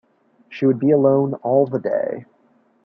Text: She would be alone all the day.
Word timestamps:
She 0.49 0.65
would 0.65 0.79
be 0.79 0.89
alone 0.89 1.35
all 1.43 1.67
the 1.67 1.77
day. 1.77 2.25